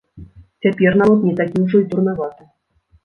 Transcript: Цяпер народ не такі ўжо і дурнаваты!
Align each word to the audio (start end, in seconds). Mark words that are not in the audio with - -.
Цяпер 0.65 0.97
народ 1.03 1.19
не 1.29 1.33
такі 1.41 1.57
ўжо 1.67 1.77
і 1.85 1.85
дурнаваты! 1.93 2.43